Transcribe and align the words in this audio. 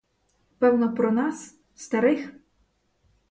Певно, 0.59 0.95
про 0.95 1.11
нас, 1.11 1.55
старих? 1.75 2.33